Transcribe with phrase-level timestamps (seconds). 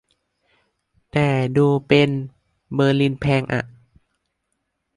[1.11, 1.27] แต่
[1.57, 2.09] ดูเป็น
[2.73, 3.63] เบอร์ลินแพงอ่ะ